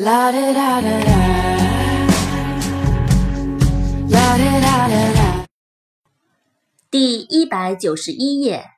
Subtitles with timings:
[0.00, 1.18] La da da da da.
[4.08, 5.44] La da da da da.
[6.88, 8.70] 第一百九十一页。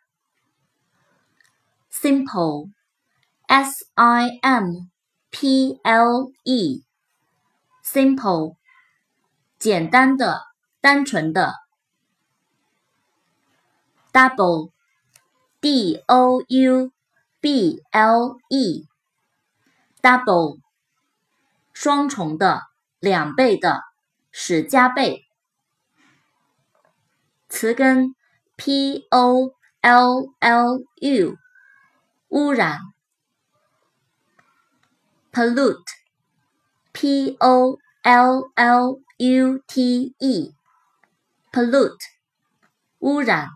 [1.93, 4.89] Simple，S I M
[5.31, 6.87] P L E，simple，
[9.59, 10.41] 简单的、
[10.81, 11.53] 单纯的。
[14.11, 16.93] Double，D O U
[17.43, 18.87] B L E，double，
[21.83, 22.65] 双重的、
[22.99, 23.81] 两倍的，
[24.31, 25.25] 使加倍。
[27.49, 28.15] 词根
[28.55, 31.37] P O L L U，
[32.29, 32.81] 污染。
[35.33, 41.97] Pollute，P O L L U T E，Pollute，
[42.99, 43.49] 污染。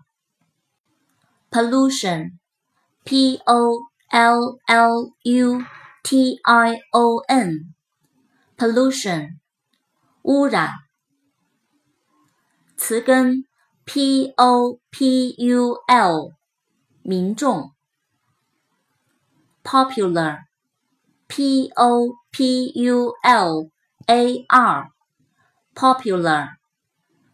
[1.51, 5.63] Pollution，P O L L U
[6.03, 7.75] T I O N
[8.58, 9.40] n，pollution，
[10.24, 10.74] 污染。
[12.78, 13.46] 词根
[13.86, 16.32] p o p u l，
[17.02, 17.74] 民众。
[19.64, 23.70] popular，p o p u l
[24.08, 26.50] a r，popular，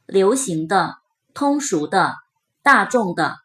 [0.06, 0.98] 流行的、
[1.34, 2.16] 通俗的、
[2.62, 3.38] 大众的。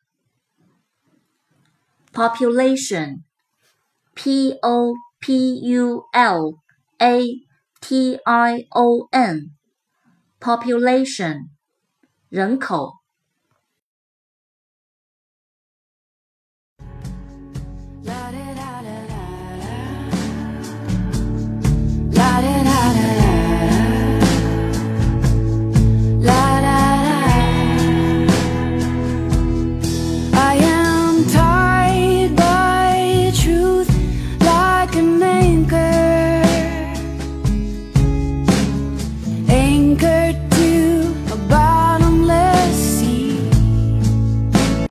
[2.13, 6.55] population，p o p u l
[6.99, 7.23] a
[7.82, 11.50] t i o n，population，
[12.30, 13.05] 人口。